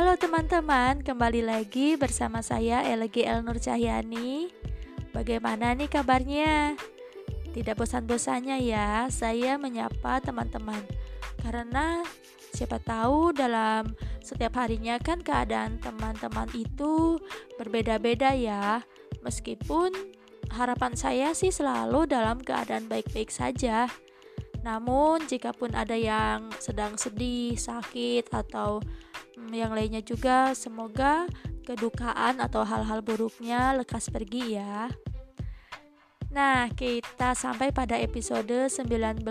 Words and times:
Halo 0.00 0.16
teman-teman, 0.16 1.04
kembali 1.04 1.44
lagi 1.44 1.92
bersama 1.92 2.40
saya 2.40 2.80
Elegi 2.88 3.20
El 3.20 3.44
Nur 3.44 3.60
Cahyani. 3.60 4.48
Bagaimana 5.12 5.76
nih 5.76 5.92
kabarnya? 5.92 6.72
Tidak 7.52 7.76
bosan-bosannya 7.76 8.64
ya 8.64 9.12
saya 9.12 9.60
menyapa 9.60 10.24
teman-teman. 10.24 10.80
Karena 11.44 12.00
siapa 12.56 12.80
tahu 12.80 13.36
dalam 13.36 13.92
setiap 14.24 14.56
harinya 14.64 14.96
kan 14.96 15.20
keadaan 15.20 15.76
teman-teman 15.84 16.48
itu 16.56 17.20
berbeda-beda 17.60 18.32
ya. 18.32 18.80
Meskipun 19.20 19.92
harapan 20.48 20.96
saya 20.96 21.36
sih 21.36 21.52
selalu 21.52 22.08
dalam 22.08 22.40
keadaan 22.40 22.88
baik-baik 22.88 23.28
saja. 23.28 23.84
Namun, 24.64 25.28
jikapun 25.28 25.76
ada 25.76 25.96
yang 25.96 26.48
sedang 26.56 26.96
sedih, 26.96 27.56
sakit, 27.56 28.32
atau 28.32 28.80
yang 29.52 29.74
lainnya 29.74 30.02
juga, 30.02 30.54
semoga 30.54 31.26
kedukaan 31.66 32.40
atau 32.42 32.64
hal-hal 32.66 33.02
buruknya 33.04 33.74
lekas 33.78 34.10
pergi 34.10 34.58
ya. 34.58 34.90
Nah, 36.30 36.70
kita 36.70 37.34
sampai 37.34 37.74
pada 37.74 37.98
episode 37.98 38.70
19 38.70 39.26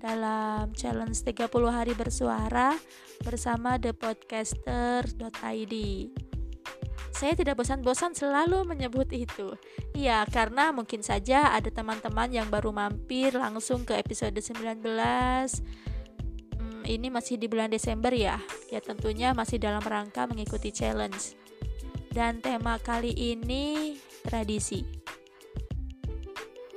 dalam 0.00 0.72
challenge 0.76 1.20
30 1.24 1.48
hari 1.72 1.92
bersuara 1.96 2.76
bersama 3.24 3.80
thepodcaster.id. 3.80 5.74
Saya 7.10 7.36
tidak 7.36 7.60
bosan-bosan 7.60 8.16
selalu 8.16 8.64
menyebut 8.64 9.12
itu. 9.12 9.52
Iya, 9.92 10.24
karena 10.32 10.72
mungkin 10.72 11.04
saja 11.04 11.52
ada 11.52 11.68
teman-teman 11.68 12.32
yang 12.32 12.48
baru 12.48 12.72
mampir 12.72 13.36
langsung 13.36 13.84
ke 13.84 13.92
episode 14.00 14.36
19. 14.40 14.80
Ini 16.84 17.08
masih 17.12 17.36
di 17.36 17.46
bulan 17.46 17.72
Desember 17.72 18.10
ya. 18.12 18.40
Ya 18.68 18.80
tentunya 18.80 19.32
masih 19.32 19.60
dalam 19.60 19.82
rangka 19.82 20.24
mengikuti 20.28 20.72
challenge. 20.74 21.38
Dan 22.10 22.42
tema 22.42 22.76
kali 22.82 23.14
ini 23.14 23.96
tradisi. 24.26 24.82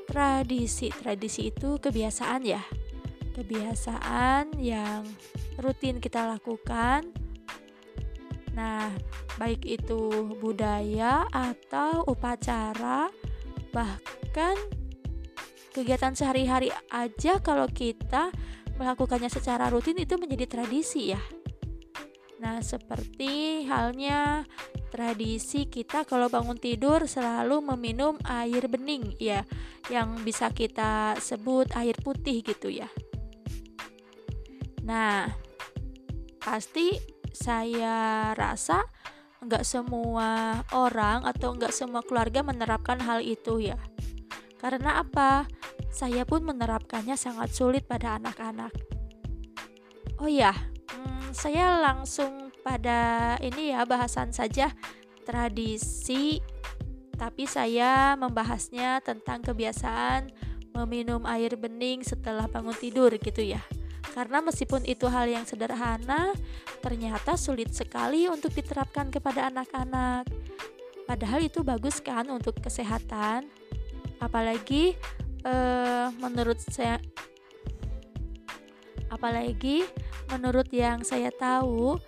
Tradisi, 0.05 0.93
tradisi 0.93 1.49
itu 1.49 1.81
kebiasaan 1.81 2.41
ya. 2.45 2.61
Kebiasaan 3.33 4.61
yang 4.61 5.09
rutin 5.57 5.97
kita 5.97 6.29
lakukan 6.29 7.23
Nah, 8.53 8.93
baik 9.41 9.65
itu 9.65 10.29
budaya 10.37 11.25
atau 11.33 12.05
upacara, 12.05 13.09
bahkan 13.73 14.53
kegiatan 15.73 16.13
sehari-hari 16.13 16.69
aja 16.93 17.41
kalau 17.41 17.65
kita 17.65 18.29
melakukannya 18.77 19.29
secara 19.29 19.69
rutin 19.69 19.97
itu 19.99 20.17
menjadi 20.17 20.45
tradisi 20.49 21.13
ya. 21.13 21.21
Nah, 22.43 22.59
seperti 22.59 23.63
halnya 23.71 24.43
tradisi 24.91 25.71
kita 25.71 26.03
kalau 26.03 26.27
bangun 26.27 26.59
tidur 26.59 27.07
selalu 27.07 27.63
meminum 27.73 28.19
air 28.27 28.67
bening 28.67 29.15
ya, 29.15 29.47
yang 29.87 30.19
bisa 30.27 30.51
kita 30.51 31.15
sebut 31.23 31.71
air 31.79 31.95
putih 32.03 32.43
gitu 32.43 32.67
ya. 32.67 32.91
Nah, 34.83 35.31
pasti 36.43 36.99
saya 37.31 38.29
rasa 38.35 38.83
nggak 39.43 39.63
semua 39.63 40.59
orang 40.75 41.23
atau 41.23 41.55
nggak 41.55 41.71
semua 41.71 42.03
keluarga 42.03 42.43
menerapkan 42.43 42.99
hal 42.99 43.23
itu 43.23 43.63
ya. 43.71 43.79
Karena 44.59 44.99
apa? 44.99 45.47
Saya 45.93 46.25
pun 46.25 46.41
menerapkannya 46.41 47.13
sangat 47.13 47.53
sulit 47.53 47.85
pada 47.85 48.17
anak-anak. 48.17 48.73
Oh 50.17 50.25
ya, 50.25 50.57
hmm, 50.89 51.29
saya 51.37 51.77
langsung 51.77 52.49
pada 52.65 53.37
ini 53.45 53.77
ya 53.77 53.85
bahasan 53.85 54.33
saja 54.33 54.73
tradisi, 55.21 56.41
tapi 57.13 57.45
saya 57.45 58.17
membahasnya 58.17 59.05
tentang 59.05 59.45
kebiasaan 59.45 60.33
meminum 60.73 61.21
air 61.29 61.53
bening 61.53 62.01
setelah 62.01 62.49
bangun 62.49 62.73
tidur 62.73 63.13
gitu 63.21 63.45
ya. 63.45 63.61
Karena 64.17 64.41
meskipun 64.45 64.85
itu 64.85 65.09
hal 65.09 65.29
yang 65.29 65.45
sederhana, 65.45 66.33
ternyata 66.81 67.37
sulit 67.37 67.73
sekali 67.73 68.29
untuk 68.29 68.53
diterapkan 68.53 69.09
kepada 69.09 69.49
anak-anak. 69.49 70.29
Padahal 71.05 71.41
itu 71.45 71.65
bagus 71.65 72.01
kan 72.01 72.29
untuk 72.29 72.57
kesehatan. 72.61 73.49
Apalagi 74.21 74.93
eh, 75.43 76.07
menurut 76.19 76.59
saya 76.59 76.99
apalagi 79.13 79.85
menurut 80.33 80.67
yang 80.73 81.05
saya 81.05 81.29
tahu 81.29 82.01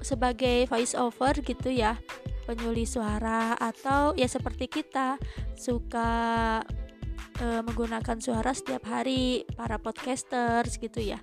sebagai 0.00 0.64
voice 0.70 0.96
over 0.96 1.36
gitu 1.44 1.68
ya 1.68 2.00
penyuli 2.48 2.86
suara 2.86 3.58
atau 3.58 4.14
ya 4.14 4.30
seperti 4.30 4.70
kita 4.70 5.18
suka 5.58 6.62
e, 7.42 7.46
menggunakan 7.66 8.16
suara 8.22 8.54
setiap 8.54 8.86
hari 8.86 9.42
para 9.58 9.82
podcasters 9.82 10.78
gitu 10.78 11.02
ya. 11.02 11.18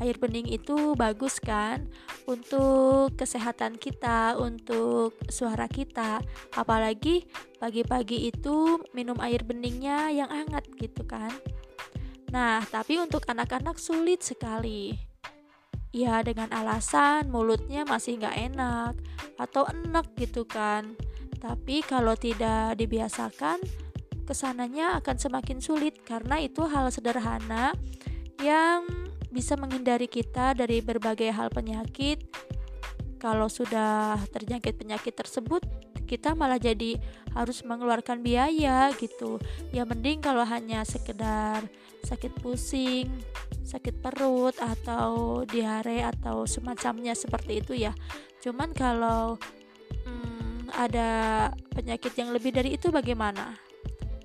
Air 0.00 0.16
bening 0.16 0.48
itu 0.48 0.96
bagus 0.96 1.36
kan 1.42 1.84
untuk 2.24 3.12
kesehatan 3.18 3.76
kita, 3.76 4.38
untuk 4.40 5.18
suara 5.28 5.68
kita. 5.68 6.24
Apalagi 6.56 7.28
pagi-pagi 7.60 8.32
itu 8.32 8.80
minum 8.96 9.18
air 9.20 9.44
beningnya 9.44 10.08
yang 10.08 10.32
hangat 10.32 10.64
gitu 10.80 11.04
kan. 11.04 11.30
Nah, 12.32 12.64
tapi 12.64 12.96
untuk 12.96 13.28
anak-anak 13.28 13.76
sulit 13.76 14.24
sekali. 14.24 14.96
Ya 15.92 16.24
dengan 16.24 16.48
alasan 16.56 17.28
mulutnya 17.28 17.84
masih 17.84 18.16
nggak 18.16 18.36
enak 18.52 18.94
atau 19.36 19.68
enak 19.68 20.08
gitu 20.16 20.48
kan. 20.48 20.96
Tapi 21.36 21.84
kalau 21.84 22.16
tidak 22.16 22.80
dibiasakan, 22.80 23.60
ke 24.22 24.34
sananya 24.34 24.96
akan 25.02 25.18
semakin 25.18 25.58
sulit 25.58 26.00
karena 26.06 26.38
itu 26.38 26.62
hal 26.64 26.88
sederhana 26.94 27.74
yang 28.40 28.86
bisa 29.32 29.56
menghindari 29.56 30.06
kita 30.06 30.52
dari 30.52 30.84
berbagai 30.84 31.32
hal 31.32 31.48
penyakit. 31.48 32.20
Kalau 33.16 33.48
sudah 33.48 34.20
terjangkit 34.30 34.76
penyakit 34.76 35.14
tersebut, 35.16 35.64
kita 36.04 36.36
malah 36.36 36.60
jadi 36.60 37.00
harus 37.32 37.64
mengeluarkan 37.64 38.20
biaya 38.20 38.92
gitu. 39.00 39.40
Ya 39.72 39.88
mending 39.88 40.20
kalau 40.20 40.44
hanya 40.44 40.84
sekedar 40.84 41.64
sakit 42.04 42.36
pusing, 42.44 43.08
sakit 43.64 44.04
perut 44.04 44.52
atau 44.60 45.42
diare 45.48 46.04
atau 46.04 46.44
semacamnya 46.44 47.16
seperti 47.16 47.64
itu 47.64 47.72
ya. 47.78 47.94
Cuman 48.42 48.74
kalau 48.74 49.40
hmm, 50.04 50.68
ada 50.76 51.10
penyakit 51.72 52.12
yang 52.18 52.34
lebih 52.34 52.52
dari 52.52 52.74
itu 52.74 52.90
bagaimana? 52.90 53.72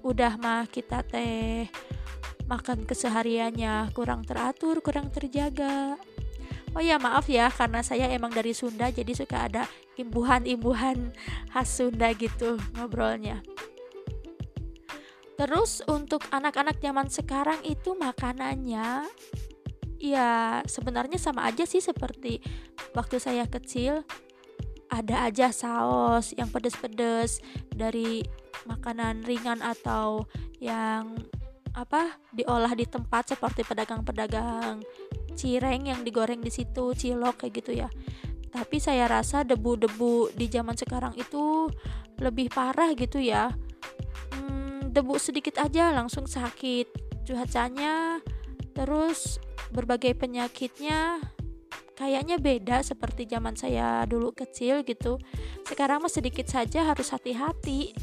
udah 0.07 0.39
mah 0.39 0.63
kita 0.71 1.03
teh 1.03 1.67
makan 2.47 2.87
kesehariannya 2.87 3.91
kurang 3.91 4.23
teratur, 4.23 4.79
kurang 4.79 5.11
terjaga. 5.11 5.99
Oh 6.75 6.83
ya 6.83 6.99
maaf 6.99 7.27
ya 7.27 7.51
karena 7.51 7.83
saya 7.83 8.07
emang 8.11 8.31
dari 8.31 8.51
Sunda 8.51 8.91
jadi 8.91 9.11
suka 9.15 9.47
ada 9.49 9.63
imbuhan-imbuhan 9.99 11.11
khas 11.51 11.79
Sunda 11.79 12.11
gitu 12.15 12.59
ngobrolnya. 12.75 13.43
Terus 15.37 15.85
untuk 15.85 16.25
anak-anak 16.33 16.81
zaman 16.81 17.13
sekarang 17.13 17.61
itu 17.61 17.93
makanannya 17.93 19.05
ya 19.97 20.61
sebenarnya 20.65 21.17
sama 21.17 21.45
aja 21.45 21.65
sih 21.65 21.81
seperti 21.81 22.41
waktu 22.93 23.17
saya 23.17 23.45
kecil 23.49 24.05
ada 24.87 25.27
aja 25.27 25.51
saus 25.51 26.31
yang 26.37 26.47
pedes-pedes 26.47 27.43
dari 27.69 28.23
makanan 28.65 29.25
ringan 29.27 29.59
atau 29.59 30.25
yang 30.57 31.17
apa 31.77 32.17
diolah 32.33 32.73
di 32.73 32.89
tempat 32.89 33.37
seperti 33.37 33.61
pedagang-pedagang 33.61 34.81
cireng 35.37 35.85
yang 35.85 36.01
digoreng 36.01 36.41
di 36.41 36.49
situ 36.49 36.97
cilok 36.97 37.45
kayak 37.45 37.53
gitu 37.61 37.71
ya. 37.77 37.87
Tapi 38.49 38.81
saya 38.81 39.05
rasa 39.05 39.45
debu-debu 39.45 40.33
di 40.33 40.49
zaman 40.49 40.73
sekarang 40.73 41.13
itu 41.13 41.69
lebih 42.17 42.49
parah 42.49 42.89
gitu 42.97 43.21
ya. 43.21 43.53
Hmm, 44.33 44.89
debu 44.89 45.21
sedikit 45.21 45.61
aja 45.61 45.93
langsung 45.93 46.25
sakit 46.25 46.89
cuacanya 47.29 48.17
terus 48.73 49.37
berbagai 49.69 50.17
penyakitnya 50.17 51.21
kayaknya 51.93 52.37
beda 52.37 52.81
seperti 52.81 53.29
zaman 53.29 53.53
saya 53.53 54.01
dulu 54.09 54.33
kecil 54.33 54.81
gitu. 54.81 55.21
Sekarang 55.69 56.01
mah 56.01 56.09
sedikit 56.09 56.49
saja 56.49 56.89
harus 56.89 57.13
hati-hati 57.13 57.93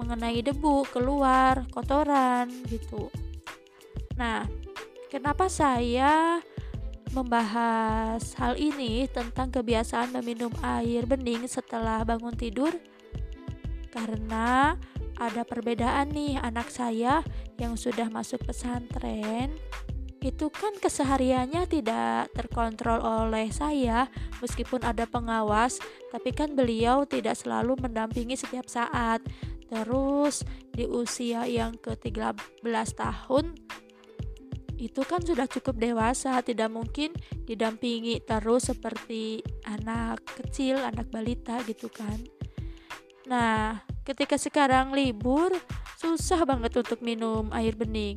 mengenai 0.00 0.40
debu 0.40 0.88
keluar 0.88 1.68
kotoran 1.68 2.48
gitu. 2.72 3.12
Nah 4.16 4.48
kenapa 5.12 5.52
saya 5.52 6.40
membahas 7.12 8.22
hal 8.40 8.56
ini 8.56 9.04
tentang 9.12 9.52
kebiasaan 9.52 10.16
meminum 10.16 10.54
air 10.64 11.04
bening 11.04 11.44
setelah 11.44 12.00
bangun 12.08 12.32
tidur? 12.32 12.72
Karena 13.92 14.72
ada 15.20 15.44
perbedaan 15.44 16.16
nih 16.16 16.40
anak 16.40 16.72
saya 16.72 17.20
yang 17.60 17.76
sudah 17.76 18.08
masuk 18.08 18.40
pesantren 18.48 19.52
itu 20.20 20.52
kan 20.52 20.76
kesehariannya 20.76 21.64
tidak 21.64 22.28
terkontrol 22.36 23.00
oleh 23.00 23.48
saya 23.48 24.04
meskipun 24.44 24.84
ada 24.84 25.08
pengawas 25.08 25.80
tapi 26.12 26.36
kan 26.36 26.52
beliau 26.52 27.08
tidak 27.08 27.40
selalu 27.40 27.72
mendampingi 27.80 28.36
setiap 28.36 28.68
saat 28.68 29.24
terus 29.70 30.42
di 30.74 30.82
usia 30.84 31.46
yang 31.46 31.78
ke-13 31.78 32.88
tahun 32.98 33.54
itu 34.80 35.04
kan 35.04 35.20
sudah 35.20 35.44
cukup 35.44 35.76
dewasa, 35.76 36.40
tidak 36.40 36.72
mungkin 36.72 37.12
didampingi 37.44 38.24
terus 38.24 38.72
seperti 38.72 39.44
anak 39.68 40.24
kecil, 40.40 40.80
anak 40.80 41.12
balita 41.12 41.60
gitu 41.68 41.92
kan. 41.92 42.16
Nah, 43.28 43.84
ketika 44.08 44.40
sekarang 44.40 44.96
libur, 44.96 45.52
susah 46.00 46.48
banget 46.48 46.80
untuk 46.80 47.04
minum 47.04 47.52
air 47.52 47.76
bening. 47.76 48.16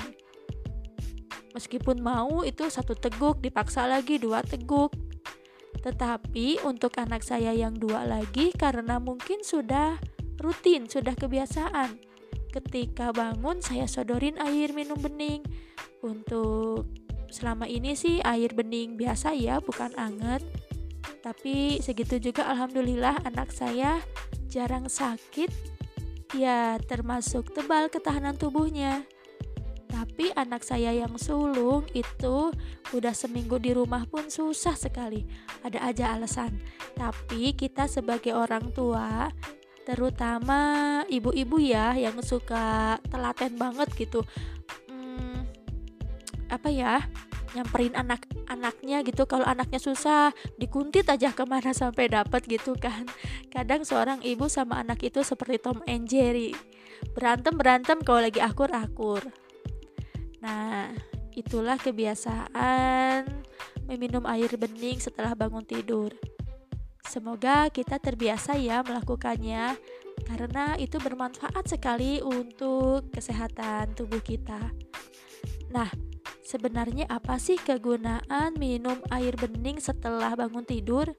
Meskipun 1.51 1.99
mau 1.99 2.47
itu 2.47 2.65
satu 2.71 2.95
teguk, 2.95 3.43
dipaksa 3.43 3.85
lagi 3.85 4.17
dua 4.17 4.41
teguk. 4.41 4.95
Tetapi 5.83 6.63
untuk 6.63 6.95
anak 6.95 7.27
saya 7.27 7.51
yang 7.51 7.75
dua 7.75 8.07
lagi 8.07 8.55
karena 8.55 9.03
mungkin 9.03 9.43
sudah 9.43 9.99
rutin, 10.39 10.89
sudah 10.89 11.13
kebiasaan. 11.13 11.97
Ketika 12.53 13.09
bangun 13.09 13.61
saya 13.65 13.89
sodorin 13.89 14.37
air 14.37 14.73
minum 14.77 14.97
bening. 15.01 15.41
Untuk 16.05 16.85
selama 17.33 17.65
ini 17.65 17.97
sih 17.97 18.21
air 18.21 18.53
bening 18.53 18.93
biasa 18.93 19.33
ya 19.33 19.57
bukan 19.57 19.89
anget. 19.97 20.45
Tapi 21.25 21.79
segitu 21.81 22.19
juga 22.19 22.45
alhamdulillah 22.51 23.25
anak 23.25 23.49
saya 23.49 23.97
jarang 24.51 24.85
sakit. 24.85 25.49
Ya 26.37 26.77
termasuk 26.85 27.53
tebal 27.53 27.89
ketahanan 27.89 28.37
tubuhnya. 28.37 29.01
Tapi 29.89 30.33
anak 30.33 30.65
saya 30.65 30.89
yang 30.89 31.17
sulung 31.21 31.85
itu 31.93 32.49
udah 32.91 33.13
seminggu 33.13 33.61
di 33.61 33.77
rumah 33.77 34.05
pun 34.09 34.25
susah 34.29 34.73
sekali. 34.73 35.25
Ada 35.61 35.79
aja 35.85 36.05
alasan. 36.17 36.57
Tapi 36.97 37.53
kita 37.53 37.85
sebagai 37.85 38.33
orang 38.33 38.73
tua 38.73 39.29
terutama 39.83 40.59
ibu-ibu 41.11 41.59
ya 41.59 41.95
yang 41.95 42.19
suka 42.23 42.97
telaten 43.07 43.55
banget 43.59 43.89
gitu. 43.95 44.23
Apa 46.47 46.69
ya 46.69 47.03
nyamperin 47.53 47.93
anak-anaknya 47.93 49.05
gitu. 49.05 49.27
Kalau 49.29 49.45
anaknya 49.45 49.77
susah 49.77 50.33
dikuntit 50.57 51.05
aja 51.07 51.35
ke 51.35 51.43
mana 51.45 51.75
sampai 51.81 52.09
dapat 52.09 52.45
gitu 52.47 52.73
kan. 52.79 53.05
Kadang 53.53 53.85
seorang 53.85 54.23
ibu 54.25 54.49
sama 54.49 54.81
anak 54.81 55.03
itu 55.05 55.21
seperti 55.21 55.61
Tom 55.61 55.83
and 55.85 56.07
Jerry. 56.09 56.55
Berantem 57.11 57.59
berantem 57.59 57.99
kalau 57.99 58.23
lagi 58.23 58.39
akur 58.39 58.71
akur 58.71 59.21
nah 60.43 60.91
itulah 61.31 61.79
kebiasaan 61.79 63.23
meminum 63.87 64.27
air 64.27 64.51
bening 64.59 64.99
setelah 64.99 65.31
bangun 65.31 65.63
tidur 65.63 66.11
semoga 67.07 67.67
kita 67.69 67.99
terbiasa 67.99 68.55
ya 68.59 68.83
melakukannya 68.83 69.75
karena 70.27 70.77
itu 70.77 70.99
bermanfaat 71.01 71.67
sekali 71.67 72.23
untuk 72.23 73.11
kesehatan 73.11 73.95
tubuh 73.97 74.21
kita 74.23 74.71
nah 75.73 75.89
Sebenarnya 76.43 77.07
apa 77.07 77.39
sih 77.39 77.55
kegunaan 77.55 78.59
minum 78.59 78.99
air 79.15 79.31
bening 79.39 79.79
setelah 79.79 80.35
bangun 80.35 80.67
tidur? 80.67 81.15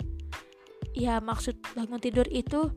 Ya, 0.92 1.18
maksud 1.18 1.56
bangun 1.72 1.96
tidur 1.96 2.28
itu 2.28 2.68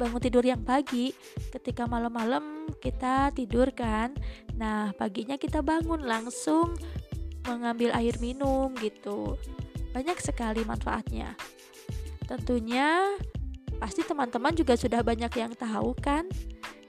bangun 0.00 0.18
tidur 0.18 0.42
yang 0.42 0.64
pagi. 0.64 1.12
Ketika 1.52 1.84
malam-malam 1.84 2.72
kita 2.80 3.36
tidur 3.36 3.68
kan. 3.76 4.16
Nah, 4.56 4.96
paginya 4.96 5.36
kita 5.36 5.60
bangun 5.60 6.08
langsung 6.08 6.72
mengambil 7.44 7.92
air 7.94 8.16
minum 8.16 8.72
gitu. 8.80 9.36
Banyak 9.92 10.18
sekali 10.24 10.64
manfaatnya. 10.64 11.36
Tentunya 12.24 13.18
pasti 13.76 14.00
teman-teman 14.06 14.56
juga 14.56 14.74
sudah 14.78 15.04
banyak 15.04 15.32
yang 15.36 15.52
tahu 15.52 15.92
kan. 16.00 16.24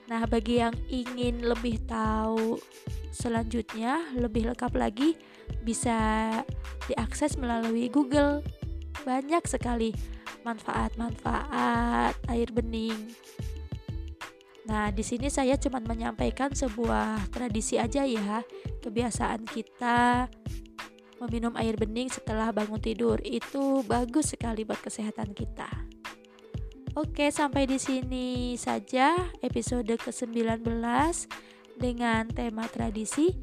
Nah, 0.05 0.23
bagi 0.29 0.61
yang 0.61 0.75
ingin 0.87 1.43
lebih 1.43 1.81
tahu 1.89 2.61
selanjutnya 3.09 4.13
lebih 4.13 4.51
lengkap 4.53 4.73
lagi 4.77 5.17
bisa 5.65 5.97
diakses 6.85 7.35
melalui 7.41 7.89
Google. 7.89 8.45
Banyak 9.01 9.43
sekali 9.49 9.91
manfaat-manfaat 10.45 12.15
air 12.29 12.49
bening. 12.53 13.17
Nah, 14.65 14.89
di 14.89 15.05
sini 15.05 15.29
saya 15.29 15.57
cuma 15.61 15.77
menyampaikan 15.77 16.53
sebuah 16.53 17.29
tradisi 17.29 17.77
aja 17.77 18.01
ya, 18.01 18.41
kebiasaan 18.81 19.45
kita 19.45 20.29
meminum 21.25 21.53
air 21.57 21.75
bening 21.75 22.07
setelah 22.07 22.53
bangun 22.53 22.79
tidur 22.79 23.17
itu 23.25 23.81
bagus 23.85 24.37
sekali 24.37 24.63
buat 24.63 24.79
kesehatan 24.79 25.33
kita. 25.33 25.67
Oke, 26.95 27.27
sampai 27.27 27.67
di 27.67 27.75
sini 27.75 28.55
saja 28.55 29.11
episode 29.43 29.99
ke-19 29.99 30.63
dengan 31.75 32.23
tema 32.31 32.63
tradisi. 32.71 33.35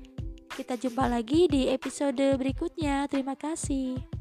Kita 0.49 0.81
jumpa 0.81 1.05
lagi 1.05 1.52
di 1.52 1.69
episode 1.69 2.40
berikutnya. 2.40 3.05
Terima 3.12 3.37
kasih. 3.37 4.12